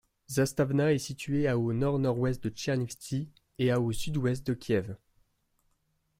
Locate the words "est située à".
0.93-1.59